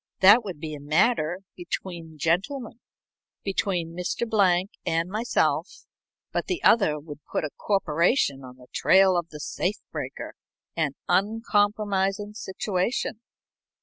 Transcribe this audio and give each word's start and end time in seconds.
That 0.21 0.43
would 0.43 0.59
be 0.59 0.73
a 0.73 0.79
matter 0.79 1.41
between 1.55 2.17
gentlemen, 2.17 2.79
between 3.43 3.95
Mr. 3.95 4.27
Blank 4.27 4.71
and 4.83 5.09
myself, 5.11 5.85
but 6.31 6.47
the 6.47 6.63
other 6.63 6.99
would 6.99 7.19
put 7.31 7.43
a 7.43 7.51
corporation 7.55 8.43
on 8.43 8.57
the 8.57 8.65
trail 8.73 9.15
of 9.15 9.29
the 9.29 9.39
safe 9.39 9.77
breaker 9.91 10.33
an 10.75 10.93
uncompromising 11.07 12.33
situation." 12.33 13.21